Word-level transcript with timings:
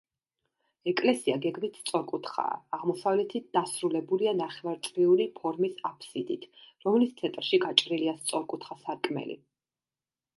ეკლესია 0.91 1.33
გეგმით 1.41 1.75
სწორკუთხაა, 1.81 2.55
აღმოსავლეთით 2.77 3.45
დასრულებულია 3.57 4.33
ნახევარწრიული 4.39 5.27
ფორმის 5.35 5.77
აბსიდით, 5.91 6.49
რომლის 6.87 7.13
ცენტრში 7.21 7.61
გაჭრილია 7.67 8.15
სწორკუთხა 8.23 8.79
სარკმელი. 8.87 9.37